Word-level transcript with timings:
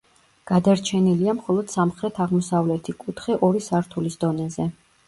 გადარჩენილია 0.51 1.35
მხოლოდ 1.41 1.69
სამხრეთ-აღმოსავლეთი 1.75 2.97
კუთხე 3.05 3.39
ორი 3.51 3.67
სართულის 3.71 4.21
დონეზე. 4.27 4.73